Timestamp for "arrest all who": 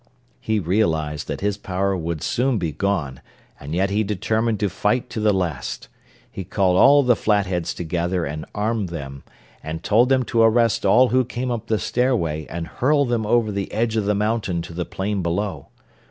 10.41-11.23